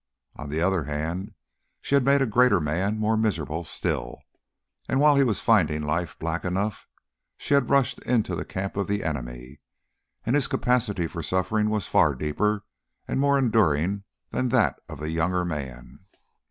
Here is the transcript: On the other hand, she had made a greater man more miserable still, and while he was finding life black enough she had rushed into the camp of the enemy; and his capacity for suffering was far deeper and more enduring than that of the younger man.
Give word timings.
On 0.35 0.49
the 0.49 0.61
other 0.61 0.85
hand, 0.85 1.35
she 1.79 1.93
had 1.93 2.03
made 2.03 2.23
a 2.23 2.25
greater 2.25 2.59
man 2.59 2.97
more 2.97 3.15
miserable 3.15 3.63
still, 3.63 4.19
and 4.89 4.99
while 4.99 5.15
he 5.15 5.23
was 5.23 5.41
finding 5.41 5.83
life 5.83 6.17
black 6.17 6.43
enough 6.43 6.87
she 7.37 7.53
had 7.53 7.69
rushed 7.69 7.99
into 7.99 8.35
the 8.35 8.43
camp 8.43 8.75
of 8.77 8.87
the 8.87 9.03
enemy; 9.03 9.59
and 10.25 10.35
his 10.35 10.47
capacity 10.47 11.05
for 11.05 11.21
suffering 11.21 11.69
was 11.69 11.85
far 11.85 12.15
deeper 12.15 12.65
and 13.07 13.19
more 13.19 13.37
enduring 13.37 14.03
than 14.31 14.49
that 14.49 14.79
of 14.89 14.97
the 14.99 15.11
younger 15.11 15.45
man. 15.45 15.99